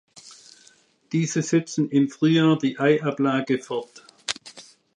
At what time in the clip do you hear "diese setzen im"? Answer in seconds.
1.11-2.09